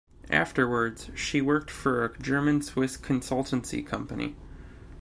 Afterwards 0.31 1.11
she 1.13 1.41
worked 1.41 1.69
for 1.69 2.03
a 2.03 2.17
German-Swiss 2.17 2.97
consultancy 2.97 3.85
company. 3.85 4.35